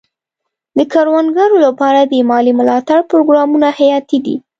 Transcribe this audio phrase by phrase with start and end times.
[0.77, 4.35] د کروندګرو لپاره د مالي ملاتړ پروګرامونه حیاتي دي.